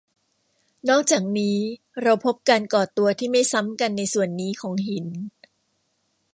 [0.89, 1.57] นอกจากนี้
[2.01, 5.07] เราพบการก่อตัวที่ไม่ซ้ำกันในส่วนนี้ของหิน